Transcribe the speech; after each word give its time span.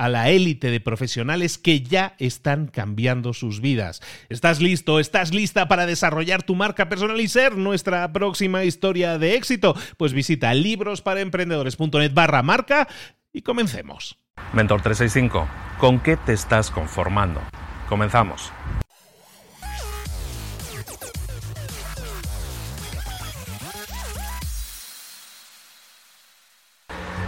a 0.00 0.08
la 0.08 0.30
élite 0.30 0.70
de 0.70 0.80
profesionales 0.80 1.58
que 1.58 1.82
ya 1.82 2.14
están 2.18 2.68
cambiando 2.68 3.34
sus 3.34 3.60
vidas. 3.60 4.00
¿Estás 4.30 4.58
listo? 4.62 4.98
¿Estás 4.98 5.34
lista 5.34 5.68
para 5.68 5.84
desarrollar 5.84 6.42
tu 6.42 6.54
marca 6.54 6.88
personal 6.88 7.20
y 7.20 7.28
ser 7.28 7.58
nuestra 7.58 8.10
próxima 8.10 8.64
historia 8.64 9.18
de 9.18 9.34
éxito? 9.34 9.76
Pues 9.98 10.14
visita 10.14 10.54
librosparaemprendedores.net 10.54 12.14
barra 12.14 12.42
marca 12.42 12.88
y 13.30 13.42
comencemos. 13.42 14.18
Mentor 14.54 14.80
365, 14.80 15.46
¿con 15.78 16.00
qué 16.00 16.16
te 16.16 16.32
estás 16.32 16.70
conformando? 16.70 17.42
Comenzamos. 17.86 18.50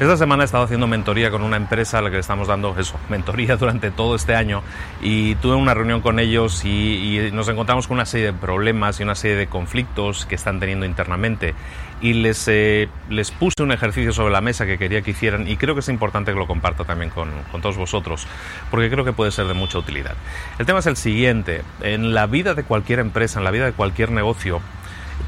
Esta 0.03 0.17
semana 0.17 0.43
he 0.43 0.47
estado 0.47 0.65
haciendo 0.65 0.89
mentoría 0.89 1.31
con 1.31 1.43
una 1.43 1.57
empresa 1.57 1.99
a 1.99 2.03
la 2.03 2.11
que 2.11 2.17
le 2.17 2.21
estamos 2.23 2.49
dando 2.49 2.77
eso, 2.77 2.99
mentoría 3.09 3.57
durante 3.57 3.93
todo 3.93 4.17
este 4.17 4.35
año. 4.35 4.65
Y 5.01 5.37
tuve 5.37 5.55
una 5.55 5.75
reunión 5.75 6.01
con 6.01 6.19
ellos 6.19 6.65
y, 6.65 7.31
nos 7.33 7.49
encontramos 7.49 7.87
con 7.87 7.99
una 7.99 8.05
serie 8.05 8.27
de 8.27 8.33
problemas 8.33 8.99
y 8.99 9.05
una 9.05 9.15
serie 9.15 9.37
de 9.37 9.47
conflictos 9.47 10.27
que 10.27 10.35
están 10.35 10.59
teniendo 10.59 10.87
internamente. 10.87 11.55
Y 12.01 12.15
les, 12.15 12.49
eh, 12.49 12.89
les 13.11 13.31
puse 13.31 13.63
un 13.63 13.71
ejercicio 13.71 14.13
sobre 14.13 14.33
la 14.33 14.41
mesa 14.41 14.67
que 14.67 14.77
quería 14.77 15.03
que 15.03 15.13
hicieran 15.13 15.47
y 15.47 15.57
creo 15.57 15.75
que 15.75 15.83
es 15.83 15.89
importante 15.89 16.33
que 16.33 16.39
lo 16.39 16.49
comparta 16.49 16.83
también 16.83 17.11
con, 17.11 17.31
con 17.53 17.61
todos 17.63 17.77
vosotros 17.77 18.27
porque 18.73 18.91
creo 18.91 19.05
que 19.05 19.13
puede 19.13 19.31
ser 19.31 19.47
de 19.47 19.55
mucha 19.55 19.79
utilidad. 19.79 20.17
El 20.59 20.67
tema 20.67 20.81
es 20.81 20.87
el 20.87 20.97
siguiente, 20.97 21.63
en 21.81 22.13
la 22.13 22.27
vida 22.27 22.55
de 22.55 22.65
cualquier 22.65 22.99
empresa, 22.99 23.39
en 23.39 23.45
la 23.45 23.53
vida 23.53 23.67
de 23.67 23.73
cualquier 23.73 24.11
negocio, 24.11 24.61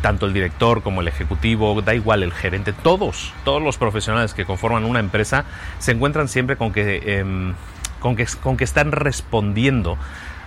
tanto 0.05 0.27
el 0.27 0.35
director 0.35 0.83
como 0.83 1.01
el 1.01 1.09
ejecutivo, 1.09 1.81
da 1.81 1.95
igual 1.95 2.23
el 2.23 2.31
gerente, 2.31 2.75
todos, 2.75 3.33
todos 3.43 3.63
los 3.63 3.79
profesionales 3.79 4.35
que 4.35 4.45
conforman 4.45 4.85
una 4.85 5.01
empresa 5.01 5.47
se 5.79 5.93
encuentran 5.93 6.29
siempre 6.29 6.59
con 6.59 6.75
que, 6.75 7.21
em, 7.21 7.55
con 8.01 8.15
que, 8.15 8.27
con 8.43 8.59
que 8.59 8.65
están 8.65 8.93
respondiendo 8.93 9.97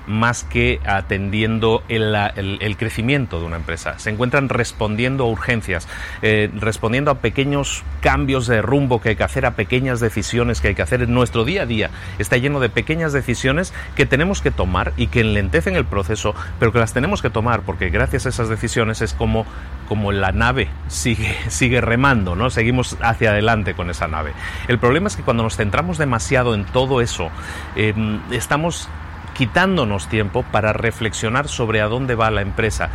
más 0.07 0.43
que 0.43 0.79
atendiendo 0.85 1.83
el, 1.89 2.77
crecimiento 2.77 3.39
de 3.39 3.45
una 3.45 3.57
empresa. 3.57 3.99
Se 3.99 4.09
encuentran 4.09 4.49
respondiendo 4.49 5.25
a 5.25 5.27
urgencias, 5.27 5.87
eh, 6.21 6.49
respondiendo 6.55 7.11
a 7.11 7.15
pequeños 7.15 7.83
cambios 8.01 8.47
de 8.47 8.61
rumbo 8.61 9.01
que 9.01 9.09
hay 9.09 9.15
que 9.15 9.23
hacer, 9.23 9.45
a 9.45 9.51
pequeñas 9.51 9.99
decisiones 9.99 10.61
que 10.61 10.69
hay 10.69 10.75
que 10.75 10.81
hacer. 10.81 11.01
En 11.01 11.13
nuestro 11.13 11.43
día 11.45 11.63
a 11.63 11.65
día 11.65 11.89
está 12.17 12.37
lleno 12.37 12.59
de 12.59 12.69
pequeñas 12.69 13.13
decisiones 13.13 13.73
que 13.95 14.05
tenemos 14.05 14.41
que 14.41 14.51
tomar 14.51 14.93
y 14.97 15.07
que 15.07 15.21
enlentecen 15.21 15.75
el 15.75 15.85
proceso, 15.85 16.33
pero 16.59 16.71
que 16.71 16.79
las 16.79 16.93
tenemos 16.93 17.21
que 17.21 17.29
tomar 17.29 17.61
porque 17.61 17.89
gracias 17.89 18.25
a 18.25 18.29
esas 18.29 18.49
decisiones 18.49 19.01
es 19.01 19.13
como, 19.13 19.45
como 19.87 20.11
la 20.11 20.31
nave 20.31 20.69
sigue, 20.87 21.35
sigue 21.49 21.81
remando, 21.81 22.35
¿no? 22.35 22.49
Seguimos 22.49 22.97
hacia 23.01 23.31
adelante 23.31 23.73
con 23.73 23.89
esa 23.89 24.07
nave. 24.07 24.33
El 24.67 24.79
problema 24.79 25.07
es 25.07 25.15
que 25.15 25.23
cuando 25.23 25.43
nos 25.43 25.57
centramos 25.57 25.97
demasiado 25.97 26.55
en 26.55 26.65
todo 26.65 27.01
eso, 27.01 27.29
em, 27.75 28.21
estamos 28.31 28.89
quitándonos 29.37 30.07
tiempo 30.07 30.43
para 30.51 30.73
reflexionar 30.73 31.47
sobre 31.47 31.81
a 31.81 31.87
dónde 31.87 32.15
va 32.15 32.31
la 32.31 32.41
empresa. 32.41 32.89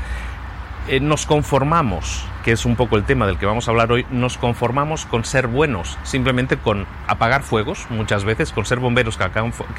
Eh, 0.88 1.00
nos 1.00 1.26
conformamos 1.26 2.24
que 2.42 2.52
es 2.52 2.64
un 2.64 2.76
poco 2.76 2.96
el 2.96 3.04
tema 3.04 3.26
del 3.26 3.38
que 3.38 3.46
vamos 3.46 3.68
a 3.68 3.70
hablar 3.70 3.92
hoy, 3.92 4.06
nos 4.10 4.36
conformamos 4.36 5.06
con 5.06 5.24
ser 5.24 5.46
buenos, 5.46 5.98
simplemente 6.02 6.56
con 6.56 6.86
apagar 7.06 7.42
fuegos, 7.42 7.86
muchas 7.90 8.24
veces, 8.24 8.52
con 8.52 8.64
ser 8.64 8.78
bomberos 8.80 9.16
que, 9.16 9.24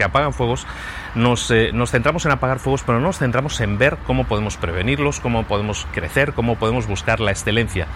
apagan, 0.04 0.34
fuegos, 0.34 0.66
nos, 1.16 1.52
eh, 1.52 1.72
nos 1.74 1.92
centramos 1.92 2.26
en 2.26 2.32
apagar 2.32 2.60
fuegos, 2.60 2.84
pero 2.84 3.00
no 3.00 3.08
nos 3.08 3.20
centramos 3.20 3.60
en 3.62 3.78
ver 3.78 3.98
cómo 4.06 4.26
podemos 4.26 4.58
prevenirlos, 4.58 5.20
cómo 5.20 5.44
podemos 5.44 5.88
crecer, 5.92 6.34
cómo 6.34 6.56
podemos 6.56 6.88
buscar 6.88 7.20
la 7.20 7.32
excelencia. 7.32 7.88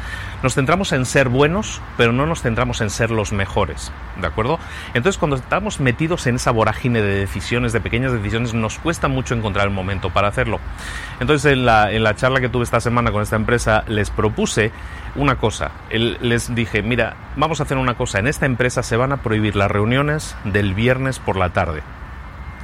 Nos 0.44 0.56
centramos 0.56 0.92
en 0.92 1.06
ser 1.06 1.30
buenos, 1.30 1.82
pero 1.96 2.12
no 2.12 2.26
nos 2.26 2.42
centramos 2.42 2.82
en 2.82 2.90
ser 2.90 3.12
los 3.12 3.32
mejores, 3.32 3.92
¿de 4.20 4.28
acuerdo? 4.28 4.60
Entonces, 4.94 5.18
cuando 5.18 5.38
estamos 5.38 5.80
metidos 5.80 6.28
en 6.28 6.36
esa 6.36 6.52
vorágine 6.52 7.02
de 7.02 7.16
decisiones, 7.16 7.74
de 7.74 7.82
pequeñas 7.82 8.12
decisiones, 8.12 8.54
nos 8.54 8.80
cuesta 8.80 9.08
mucho 9.08 9.34
encontrar 9.34 9.68
el 9.68 9.74
momento 9.74 10.10
para 10.10 10.28
hacerlo. 10.28 10.60
Entonces, 11.20 11.54
en 11.54 11.66
la, 11.66 11.92
en 11.92 12.04
la 12.04 12.16
charla 12.16 12.42
que 12.42 12.50
tuve 12.50 12.64
esta 12.64 12.82
semana 12.82 13.12
con 13.12 13.22
esta 13.22 13.36
empresa, 13.36 13.84
les 13.88 14.10
propuse 14.10 14.57
una 15.16 15.36
cosa. 15.36 15.72
Les 15.90 16.54
dije, 16.54 16.82
mira, 16.82 17.16
vamos 17.36 17.60
a 17.60 17.64
hacer 17.64 17.78
una 17.78 17.96
cosa. 17.96 18.20
En 18.20 18.28
esta 18.28 18.46
empresa 18.46 18.84
se 18.84 18.98
van 18.98 19.12
a 19.12 19.18
prohibir 19.18 19.56
las 19.56 19.72
reuniones 19.72 20.36
del 20.44 20.74
viernes 20.74 21.20
por 21.20 21.38
la 21.38 21.50
tarde. 21.50 21.82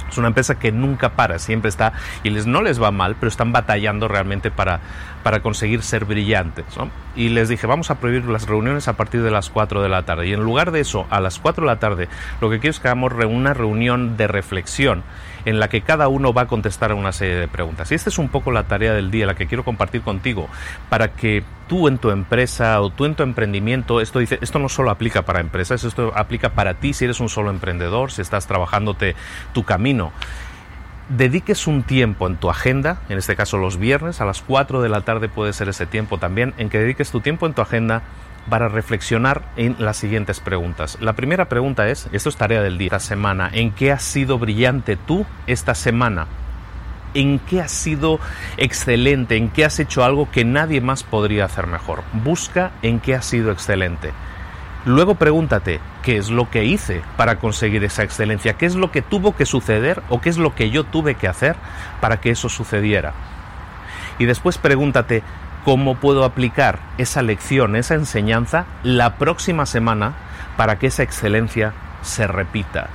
Es 0.08 0.18
una 0.18 0.28
empresa 0.28 0.58
que 0.58 0.70
nunca 0.70 1.10
para, 1.10 1.40
siempre 1.40 1.68
está, 1.68 1.92
y 2.22 2.30
les, 2.30 2.46
no 2.46 2.62
les 2.62 2.80
va 2.80 2.92
mal, 2.92 3.16
pero 3.18 3.28
están 3.28 3.50
batallando 3.50 4.06
realmente 4.06 4.52
para, 4.52 4.78
para 5.24 5.40
conseguir 5.40 5.82
ser 5.82 6.04
brillantes. 6.04 6.66
Y 7.16 7.30
les 7.30 7.48
dije, 7.48 7.66
vamos 7.66 7.90
a 7.90 7.96
prohibir 7.96 8.24
las 8.26 8.46
reuniones 8.46 8.86
a 8.86 8.92
partir 8.92 9.22
de 9.22 9.32
las 9.32 9.50
4 9.50 9.82
de 9.82 9.88
la 9.88 10.04
tarde. 10.04 10.28
Y 10.28 10.32
en 10.32 10.44
lugar 10.44 10.70
de 10.70 10.80
eso, 10.80 11.06
a 11.10 11.20
las 11.20 11.40
4 11.40 11.62
de 11.64 11.66
la 11.66 11.80
tarde, 11.80 12.08
lo 12.40 12.48
que 12.48 12.60
quiero 12.60 12.70
es 12.70 12.78
que 12.78 12.86
hagamos 12.86 13.12
una 13.24 13.54
reunión 13.54 14.16
de 14.16 14.28
reflexión 14.28 15.02
en 15.44 15.60
la 15.60 15.68
que 15.68 15.82
cada 15.82 16.08
uno 16.08 16.32
va 16.32 16.42
a 16.42 16.46
contestar 16.46 16.90
a 16.90 16.94
una 16.94 17.12
serie 17.12 17.36
de 17.36 17.48
preguntas. 17.48 17.90
Y 17.92 17.94
esta 17.94 18.10
es 18.10 18.18
un 18.18 18.28
poco 18.28 18.50
la 18.50 18.64
tarea 18.64 18.92
del 18.94 19.10
día, 19.10 19.26
la 19.26 19.34
que 19.34 19.46
quiero 19.46 19.64
compartir 19.64 20.02
contigo, 20.02 20.48
para 20.88 21.12
que 21.12 21.44
tú 21.68 21.88
en 21.88 21.98
tu 21.98 22.10
empresa 22.10 22.80
o 22.80 22.90
tú 22.90 23.04
en 23.04 23.14
tu 23.14 23.22
emprendimiento, 23.22 24.00
esto, 24.00 24.18
dice, 24.18 24.38
esto 24.40 24.58
no 24.58 24.68
solo 24.68 24.90
aplica 24.90 25.22
para 25.22 25.40
empresas, 25.40 25.84
esto 25.84 26.12
aplica 26.14 26.50
para 26.50 26.74
ti 26.74 26.92
si 26.92 27.04
eres 27.04 27.20
un 27.20 27.28
solo 27.28 27.50
emprendedor, 27.50 28.12
si 28.12 28.22
estás 28.22 28.46
trabajándote 28.46 29.14
tu 29.52 29.64
camino 29.64 30.12
dediques 31.08 31.66
un 31.66 31.82
tiempo 31.82 32.26
en 32.26 32.36
tu 32.36 32.50
agenda, 32.50 33.02
en 33.08 33.18
este 33.18 33.36
caso 33.36 33.58
los 33.58 33.76
viernes, 33.76 34.20
a 34.20 34.24
las 34.24 34.42
4 34.42 34.80
de 34.80 34.88
la 34.88 35.02
tarde 35.02 35.28
puede 35.28 35.52
ser 35.52 35.68
ese 35.68 35.86
tiempo 35.86 36.18
también, 36.18 36.54
en 36.56 36.70
que 36.70 36.78
dediques 36.78 37.10
tu 37.10 37.20
tiempo 37.20 37.46
en 37.46 37.54
tu 37.54 37.62
agenda 37.62 38.02
para 38.48 38.68
reflexionar 38.68 39.42
en 39.56 39.76
las 39.78 39.96
siguientes 39.96 40.40
preguntas. 40.40 40.98
La 41.00 41.14
primera 41.14 41.48
pregunta 41.48 41.88
es, 41.88 42.08
esto 42.12 42.28
es 42.28 42.36
tarea 42.36 42.62
del 42.62 42.78
día, 42.78 42.86
esta 42.86 43.00
semana, 43.00 43.50
¿en 43.52 43.72
qué 43.72 43.92
has 43.92 44.02
sido 44.02 44.38
brillante 44.38 44.96
tú 44.96 45.26
esta 45.46 45.74
semana? 45.74 46.26
¿En 47.14 47.38
qué 47.38 47.60
has 47.60 47.70
sido 47.70 48.18
excelente? 48.56 49.36
¿En 49.36 49.48
qué 49.48 49.64
has 49.64 49.78
hecho 49.78 50.04
algo 50.04 50.30
que 50.30 50.44
nadie 50.44 50.80
más 50.80 51.04
podría 51.04 51.44
hacer 51.44 51.66
mejor? 51.66 52.02
Busca 52.12 52.72
en 52.82 52.98
qué 53.00 53.14
has 53.14 53.24
sido 53.24 53.52
excelente. 53.52 54.12
Luego 54.84 55.14
pregúntate, 55.14 55.80
¿qué 56.02 56.18
es 56.18 56.28
lo 56.28 56.50
que 56.50 56.64
hice 56.64 57.02
para 57.16 57.38
conseguir 57.38 57.84
esa 57.84 58.02
excelencia? 58.02 58.54
¿Qué 58.54 58.66
es 58.66 58.74
lo 58.74 58.90
que 58.90 59.00
tuvo 59.00 59.34
que 59.34 59.46
suceder 59.46 60.02
o 60.10 60.20
qué 60.20 60.28
es 60.28 60.36
lo 60.36 60.54
que 60.54 60.70
yo 60.70 60.84
tuve 60.84 61.14
que 61.14 61.26
hacer 61.28 61.56
para 62.02 62.20
que 62.20 62.30
eso 62.30 62.50
sucediera? 62.50 63.14
Y 64.18 64.26
después 64.26 64.58
pregúntate, 64.58 65.22
cómo 65.64 65.96
puedo 65.96 66.24
aplicar 66.24 66.78
esa 66.98 67.22
lección, 67.22 67.76
esa 67.76 67.94
enseñanza 67.94 68.66
la 68.82 69.16
próxima 69.16 69.66
semana 69.66 70.14
para 70.56 70.78
que 70.78 70.88
esa 70.88 71.02
excelencia 71.02 71.72
se 72.02 72.26
repita 72.26 72.90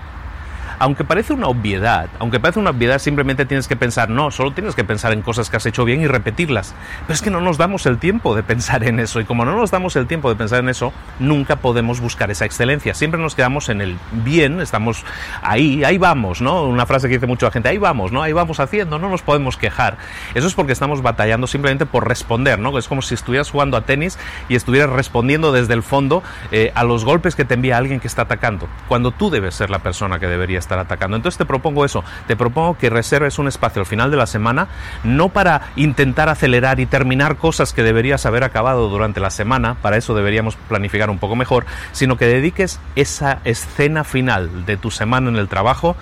aunque 0.79 1.03
parece 1.03 1.33
una 1.33 1.47
obviedad, 1.47 2.09
aunque 2.19 2.39
parece 2.39 2.59
una 2.59 2.71
obviedad, 2.71 2.99
simplemente 2.99 3.45
tienes 3.45 3.67
que 3.67 3.75
pensar, 3.75 4.09
no, 4.09 4.31
solo 4.31 4.51
tienes 4.51 4.75
que 4.75 4.83
pensar 4.83 5.11
en 5.11 5.21
cosas 5.21 5.49
que 5.49 5.57
has 5.57 5.65
hecho 5.65 5.83
bien 5.85 6.01
y 6.01 6.07
repetirlas. 6.07 6.73
Pero 7.01 7.13
es 7.13 7.21
que 7.21 7.29
no 7.29 7.41
nos 7.41 7.57
damos 7.57 7.85
el 7.85 7.97
tiempo 7.97 8.35
de 8.35 8.43
pensar 8.43 8.83
en 8.83 8.99
eso. 8.99 9.19
Y 9.19 9.25
como 9.25 9.45
no 9.45 9.55
nos 9.55 9.71
damos 9.71 9.95
el 9.97 10.07
tiempo 10.07 10.29
de 10.29 10.35
pensar 10.35 10.59
en 10.61 10.69
eso, 10.69 10.93
nunca 11.19 11.57
podemos 11.57 11.99
buscar 11.99 12.31
esa 12.31 12.45
excelencia. 12.45 12.93
Siempre 12.93 13.19
nos 13.19 13.35
quedamos 13.35 13.69
en 13.69 13.81
el 13.81 13.97
bien, 14.11 14.61
estamos 14.61 15.03
ahí, 15.41 15.83
ahí 15.83 15.97
vamos, 15.97 16.41
¿no? 16.41 16.63
Una 16.63 16.85
frase 16.85 17.07
que 17.07 17.15
dice 17.15 17.27
mucha 17.27 17.51
gente, 17.51 17.69
ahí 17.69 17.77
vamos, 17.77 18.11
¿no? 18.11 18.23
Ahí 18.23 18.31
vamos 18.31 18.59
haciendo, 18.59 18.99
no 18.99 19.09
nos 19.09 19.21
podemos 19.21 19.57
quejar. 19.57 19.97
Eso 20.33 20.47
es 20.47 20.53
porque 20.53 20.71
estamos 20.71 21.01
batallando 21.01 21.47
simplemente 21.47 21.85
por 21.85 22.07
responder, 22.07 22.57
¿no? 22.57 22.77
Es 22.77 22.87
como 22.87 23.01
si 23.01 23.15
estuvieras 23.15 23.51
jugando 23.51 23.75
a 23.75 23.81
tenis 23.81 24.17
y 24.47 24.55
estuvieras 24.55 24.89
respondiendo 24.89 25.51
desde 25.51 25.73
el 25.73 25.83
fondo 25.83 26.23
eh, 26.51 26.71
a 26.75 26.83
los 26.83 27.03
golpes 27.03 27.35
que 27.35 27.43
te 27.43 27.55
envía 27.55 27.77
alguien 27.77 27.99
que 27.99 28.07
está 28.07 28.23
atacando. 28.23 28.67
Cuando 28.87 29.11
tú 29.11 29.29
debes 29.29 29.55
ser 29.55 29.69
la 29.69 29.79
persona 29.79 30.19
que 30.19 30.27
debería 30.27 30.59
estar 30.59 30.68
atacando. 30.77 31.17
Entonces 31.17 31.39
te 31.39 31.45
propongo 31.45 31.85
eso, 31.85 32.03
te 32.27 32.35
propongo 32.35 32.77
que 32.77 32.91
reserves 32.91 33.39
un 33.39 33.47
espacio 33.47 33.79
al 33.79 33.87
final 33.87 34.11
de 34.11 34.17
la 34.17 34.27
semana, 34.27 34.67
no 35.03 35.29
para 35.29 35.71
intentar 35.75 36.29
acelerar 36.29 36.79
y 36.79 36.85
terminar 36.85 37.37
cosas 37.37 37.73
que 37.73 37.81
deberías 37.81 38.27
haber 38.27 38.43
acabado 38.43 38.89
durante 38.89 39.19
la 39.19 39.31
semana, 39.31 39.75
para 39.81 39.97
eso 39.97 40.13
deberíamos 40.13 40.55
planificar 40.67 41.09
un 41.09 41.17
poco 41.17 41.35
mejor, 41.35 41.65
sino 41.93 42.17
que 42.17 42.25
dediques 42.25 42.79
esa 42.95 43.39
escena 43.45 44.03
final 44.03 44.65
de 44.65 44.77
tu 44.77 44.91
semana 44.91 45.29
en 45.29 45.37
el 45.37 45.47
trabajo 45.47 45.95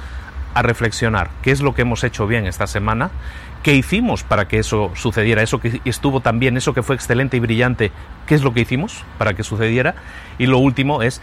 a 0.54 0.64
reflexionar 0.64 1.30
qué 1.44 1.52
es 1.52 1.62
lo 1.62 1.76
que 1.76 1.84
hemos 1.84 2.04
hecho 2.04 2.26
bien 2.26 2.48
esta 2.48 2.66
semana, 2.66 3.12
qué 3.62 3.76
hicimos 3.76 4.24
para 4.24 4.48
que 4.48 4.60
eso 4.60 4.92
sucediera, 4.96 5.44
eso 5.44 5.60
que 5.60 5.82
estuvo 5.86 6.22
tan 6.22 6.40
bien, 6.40 6.58
eso 6.58 6.74
que 6.74 6.84
fue 6.84 6.96
excelente 6.96 7.38
y 7.38 7.40
brillante, 7.40 7.92
qué 8.26 8.34
es 8.34 8.44
lo 8.44 8.54
que 8.54 8.62
hicimos 8.62 9.04
para 9.18 9.34
que 9.34 9.44
sucediera, 9.44 9.96
y 10.40 10.48
lo 10.48 10.58
último 10.58 11.04
es 11.04 11.22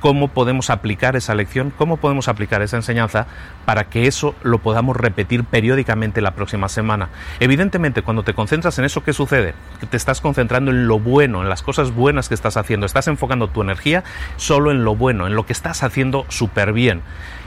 cómo 0.00 0.28
podemos 0.28 0.70
aplicar 0.70 1.16
esa 1.16 1.34
lección, 1.34 1.72
cómo 1.76 1.96
podemos 1.96 2.28
aplicar 2.28 2.62
esa 2.62 2.76
enseñanza 2.76 3.26
para 3.64 3.84
que 3.84 4.06
eso 4.06 4.34
lo 4.42 4.58
podamos 4.58 4.96
repetir 4.96 5.44
periódicamente 5.44 6.20
la 6.20 6.32
próxima 6.32 6.68
semana. 6.68 7.08
Evidentemente, 7.40 8.02
cuando 8.02 8.22
te 8.22 8.34
concentras 8.34 8.78
en 8.78 8.84
eso, 8.84 9.02
¿qué 9.04 9.12
sucede? 9.12 9.54
Que 9.80 9.86
te 9.86 9.96
estás 9.96 10.20
concentrando 10.20 10.70
en 10.70 10.86
lo 10.86 10.98
bueno, 10.98 11.42
en 11.42 11.48
las 11.48 11.62
cosas 11.62 11.92
buenas 11.92 12.28
que 12.28 12.34
estás 12.34 12.56
haciendo, 12.56 12.86
estás 12.86 13.08
enfocando 13.08 13.48
tu 13.48 13.62
energía 13.62 14.04
solo 14.36 14.70
en 14.70 14.84
lo 14.84 14.94
bueno, 14.94 15.26
en 15.26 15.34
lo 15.34 15.46
que 15.46 15.52
estás 15.52 15.82
haciendo 15.82 16.26
súper 16.28 16.72
bien. 16.72 17.02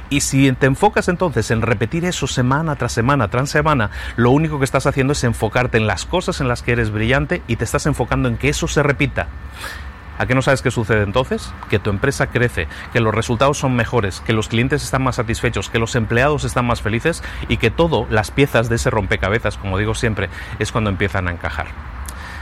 Y 0.10 0.22
si 0.22 0.52
te 0.54 0.66
enfocas 0.66 1.08
entonces 1.08 1.52
en 1.52 1.62
repetir 1.62 2.04
eso 2.04 2.26
semana 2.26 2.76
tras 2.76 2.94
semana 2.94 3.28
tras 3.28 3.50
semana, 3.50 3.92
lo 4.16 4.32
único 4.32 4.58
que 4.58 4.66
estás 4.66 4.88
haciendo 4.88 5.14
es 5.14 5.24
enfocarte 5.24 5.78
en 5.78 5.86
las 5.86 6.06
cosas 6.06 6.42
en 6.42 6.48
las 6.48 6.64
que 6.64 6.72
eres 6.72 6.90
brillante 6.90 7.44
y 7.48 7.58
te 7.58 7.64
estás 7.64 7.86
enfocando 7.86 8.28
en 8.28 8.38
que 8.38 8.50
eso 8.50 8.68
se 8.68 8.82
repita. 8.82 9.28
¿A 10.20 10.26
qué 10.26 10.36
no 10.36 10.42
sabes 10.42 10.62
qué 10.62 10.70
sucede 10.70 11.04
entonces? 11.04 11.54
Que 11.70 11.80
tu 11.80 11.90
empresa 11.90 12.28
crece, 12.28 12.68
que 12.92 13.00
los 13.00 13.16
resultados 13.16 13.58
son 13.58 13.78
mejores, 13.78 14.20
que 14.20 14.34
los 14.34 14.50
clientes 14.50 14.84
están 14.84 15.02
más 15.02 15.16
satisfechos, 15.16 15.70
que 15.70 15.80
los 15.80 15.96
empleados 15.96 16.44
están 16.44 16.68
más 16.68 16.82
felices 16.82 17.24
y 17.48 17.56
que 17.56 17.72
todo, 17.72 18.06
las 18.10 18.30
piezas 18.30 18.68
de 18.68 18.76
ese 18.76 18.90
rompecabezas, 18.90 19.56
como 19.56 19.78
digo 19.78 19.96
siempre, 19.96 20.30
es 20.60 20.74
cuando 20.74 20.90
empiezan 20.90 21.30
a 21.30 21.32
encajar. 21.32 21.68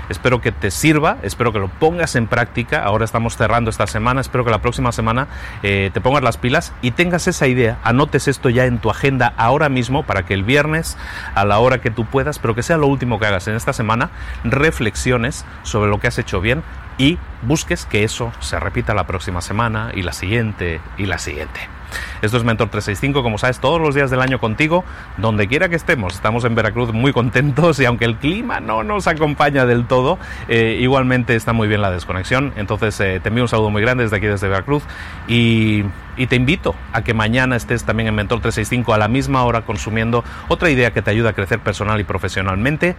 Espero 0.09 0.41
que 0.41 0.51
te 0.51 0.71
sirva, 0.71 1.17
espero 1.21 1.51
que 1.51 1.59
lo 1.59 1.67
pongas 1.67 2.15
en 2.15 2.27
práctica. 2.27 2.83
Ahora 2.83 3.05
estamos 3.05 3.37
cerrando 3.37 3.69
esta 3.69 3.87
semana, 3.87 4.21
espero 4.21 4.45
que 4.45 4.51
la 4.51 4.61
próxima 4.61 4.91
semana 4.91 5.27
eh, 5.63 5.91
te 5.93 6.01
pongas 6.01 6.23
las 6.23 6.37
pilas 6.37 6.73
y 6.81 6.91
tengas 6.91 7.27
esa 7.27 7.47
idea, 7.47 7.77
anotes 7.83 8.27
esto 8.27 8.49
ya 8.49 8.65
en 8.65 8.79
tu 8.79 8.89
agenda 8.89 9.33
ahora 9.37 9.69
mismo 9.69 10.03
para 10.03 10.25
que 10.25 10.33
el 10.33 10.43
viernes, 10.43 10.97
a 11.35 11.45
la 11.45 11.59
hora 11.59 11.79
que 11.79 11.91
tú 11.91 12.05
puedas, 12.05 12.39
pero 12.39 12.55
que 12.55 12.63
sea 12.63 12.77
lo 12.77 12.87
último 12.87 13.19
que 13.19 13.25
hagas 13.25 13.47
en 13.47 13.55
esta 13.55 13.73
semana, 13.73 14.09
reflexiones 14.43 15.45
sobre 15.63 15.89
lo 15.89 15.99
que 15.99 16.07
has 16.07 16.17
hecho 16.17 16.41
bien 16.41 16.63
y 16.97 17.17
busques 17.43 17.85
que 17.85 18.03
eso 18.03 18.31
se 18.39 18.59
repita 18.59 18.93
la 18.93 19.05
próxima 19.07 19.41
semana 19.41 19.91
y 19.93 20.01
la 20.01 20.13
siguiente 20.13 20.81
y 20.97 21.05
la 21.05 21.17
siguiente. 21.17 21.76
Esto 22.21 22.37
es 22.37 22.43
Mentor 22.43 22.69
365, 22.69 23.23
como 23.23 23.37
sabes, 23.37 23.59
todos 23.59 23.79
los 23.79 23.95
días 23.95 24.09
del 24.09 24.21
año 24.21 24.39
contigo, 24.39 24.83
donde 25.17 25.47
quiera 25.47 25.69
que 25.69 25.75
estemos. 25.75 26.15
Estamos 26.15 26.43
en 26.45 26.55
Veracruz 26.55 26.93
muy 26.93 27.13
contentos 27.13 27.79
y 27.79 27.85
aunque 27.85 28.05
el 28.05 28.17
clima 28.17 28.59
no 28.59 28.83
nos 28.83 29.07
acompaña 29.07 29.65
del 29.65 29.85
todo, 29.85 30.17
eh, 30.47 30.77
igualmente 30.79 31.35
está 31.35 31.53
muy 31.53 31.67
bien 31.67 31.81
la 31.81 31.91
desconexión. 31.91 32.53
Entonces 32.55 32.99
eh, 32.99 33.19
te 33.21 33.29
envío 33.29 33.43
un 33.43 33.49
saludo 33.49 33.69
muy 33.69 33.81
grande 33.81 34.03
desde 34.03 34.17
aquí, 34.17 34.27
desde 34.27 34.47
Veracruz. 34.47 34.83
Y, 35.27 35.83
y 36.17 36.27
te 36.27 36.35
invito 36.35 36.75
a 36.93 37.03
que 37.03 37.13
mañana 37.13 37.55
estés 37.55 37.83
también 37.83 38.07
en 38.07 38.15
Mentor 38.15 38.41
365 38.41 38.93
a 38.93 38.97
la 38.97 39.07
misma 39.07 39.43
hora 39.43 39.61
consumiendo 39.61 40.23
otra 40.47 40.69
idea 40.69 40.91
que 40.91 41.01
te 41.01 41.11
ayuda 41.11 41.29
a 41.29 41.33
crecer 41.33 41.59
personal 41.59 41.99
y 41.99 42.03
profesionalmente. 42.03 42.95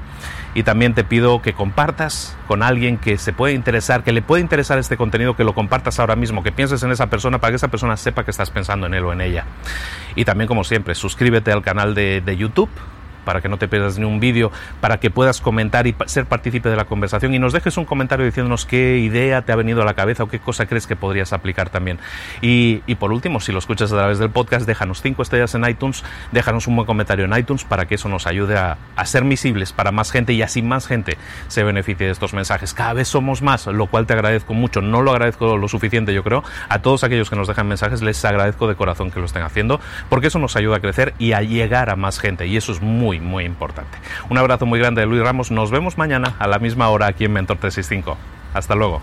Y 0.55 0.62
también 0.62 0.94
te 0.94 1.05
pido 1.05 1.43
que 1.43 1.53
compartas 1.53 2.37
con 2.47 2.62
alguien 2.62 2.97
que 2.99 3.19
se 3.19 3.32
puede 3.32 3.55
interesar, 3.55 4.05
que 4.05 4.12
le 4.12 4.23
puede 4.23 4.43
interesar 4.43 4.79
este 4.79 4.97
contenido, 4.97 5.37
que 5.37 5.44
lo 5.44 5.55
compartas 5.55 5.99
ahora 5.99 6.17
mismo, 6.17 6.43
que 6.43 6.53
pienses 6.53 6.82
en 6.82 6.91
esa 6.91 7.09
persona 7.09 7.38
para 7.38 7.53
que 7.53 7.56
esa 7.56 7.69
persona 7.69 7.97
sepa 7.97 8.25
que 8.25 8.31
estás 8.31 8.50
pensando 8.50 8.87
en 8.87 8.94
él 8.94 9.05
o 9.05 9.12
en 9.12 9.21
ella. 9.21 9.44
Y 10.14 10.25
también, 10.25 10.49
como 10.49 10.64
siempre, 10.64 10.94
suscríbete 10.94 11.53
al 11.53 11.62
canal 11.62 11.94
de, 11.94 12.21
de 12.21 12.37
YouTube 12.37 12.71
para 13.29 13.43
que 13.43 13.51
no 13.51 13.59
te 13.59 13.69
pierdas 13.69 13.99
ni 13.99 14.07
un 14.07 14.21
vídeo, 14.21 14.51
para 14.81 15.01
que 15.01 15.11
puedas 15.11 15.43
comentar 15.43 15.87
y 15.87 15.95
ser 16.07 16.25
partícipe 16.25 16.71
de 16.71 16.77
la 16.77 16.87
conversación 16.87 17.35
y 17.35 17.39
nos 17.39 17.53
dejes 17.53 17.77
un 17.77 17.85
comentario 17.85 18.25
diciéndonos 18.25 18.65
qué 18.65 18.97
idea 18.97 19.43
te 19.43 19.53
ha 19.53 19.57
venido 19.57 19.83
a 19.83 19.85
la 19.85 19.93
cabeza 19.93 20.23
o 20.23 20.29
qué 20.29 20.39
cosa 20.39 20.65
crees 20.65 20.87
que 20.87 20.97
podrías 20.97 21.35
aplicar 21.35 21.69
también. 21.69 21.99
Y, 22.41 22.79
por 22.95 23.13
último, 23.13 23.41
si 23.41 23.53
lo 23.53 23.59
escuchas 23.59 23.93
a 23.93 23.97
través 23.97 24.19
del 24.19 24.31
podcast, 24.31 24.67
déjanos 24.67 25.03
cinco 25.03 25.21
estrellas 25.21 25.55
en 25.55 25.69
iTunes, 25.69 26.05
déjanos 26.33 26.69
un 26.69 26.77
buen 26.77 26.87
comentario 26.87 27.27
en 27.27 27.37
iTunes 27.37 27.65
para 27.65 27.87
que 27.87 27.97
eso 27.97 28.09
nos 28.09 28.27
ayude 28.27 28.57
a, 28.57 28.79
a 28.97 29.05
ser 29.05 29.25
visibles 29.25 29.75
para 29.75 29.93
más 29.93 30.11
gente 30.11 30.33
y 30.33 30.41
así 30.41 30.63
más 30.63 30.87
gente 30.87 31.19
se 31.49 31.65
beneficie 31.65 32.07
de 32.07 32.13
estos 32.13 32.33
mensajes. 32.33 32.73
Cada 32.73 32.95
vez 32.95 33.09
somos 33.09 33.43
más, 33.43 33.67
lo 33.67 33.89
cual 33.89 34.07
te 34.07 34.15
agradezco 34.15 34.55
mucho. 34.55 34.81
No 34.81 35.03
lo 35.03 35.11
agradezco 35.11 35.59
lo 35.59 35.69
suficiente, 35.69 36.15
yo 36.15 36.25
creo. 36.25 36.45
A 36.71 36.79
todos 36.79 37.05
aquellos 37.05 37.29
que 37.29 37.37
nos 37.37 37.47
dejan 37.47 37.69
mensajes 37.69 38.01
les 38.01 38.25
agradezco 38.25 38.69
de 38.69 38.75
corazón 38.75 39.11
que 39.11 39.21
lo 39.21 39.27
estén 39.27 39.43
haciendo 39.43 39.81
porque 40.09 40.29
eso 40.29 40.39
nos 40.39 40.57
ayuda 40.57 40.77
a 40.77 40.81
crecer 40.81 41.13
y 41.19 41.33
a 41.33 41.43
llegar 41.43 41.91
a 41.91 41.97
más 41.97 42.19
gente 42.19 42.47
y 42.47 42.57
eso 42.57 42.73
es 42.73 42.81
muy 42.81 43.18
muy, 43.20 43.44
importante. 43.44 43.99
Un 44.29 44.38
abrazo 44.38 44.67
muy 44.67 44.79
grande 44.79 45.00
de 45.00 45.06
Luis 45.06 45.23
Ramos. 45.23 45.50
Nos 45.50 45.70
vemos 45.70 45.99
mañana 45.99 46.35
a 46.38 46.47
la 46.47 46.59
misma 46.59 46.88
hora 46.88 47.06
aquí 47.06 47.25
en 47.25 47.32
Mentor 47.32 47.59
365. 47.59 48.17
Hasta 48.55 48.75
luego. 48.75 49.03